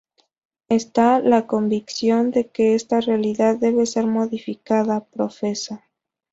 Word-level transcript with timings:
Está 0.69 1.19
la 1.19 1.45
convicción 1.45 2.31
de 2.31 2.47
que 2.49 2.73
esta 2.73 3.01
realidad 3.01 3.57
debe 3.57 3.85
ser 3.85 4.07
modificada", 4.07 5.05
profesa. 5.05 5.83